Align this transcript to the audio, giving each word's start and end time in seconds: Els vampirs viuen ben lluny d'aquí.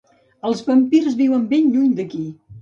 Els 0.49 0.63
vampirs 0.69 1.17
viuen 1.19 1.45
ben 1.53 1.69
lluny 1.75 1.93
d'aquí. 2.01 2.25